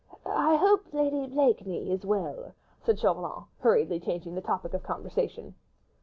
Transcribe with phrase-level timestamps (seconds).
[0.25, 2.53] I hope Lady Blakeney is well,"
[2.83, 5.53] said Chauvelin, hurriedly changing the topic of conversation.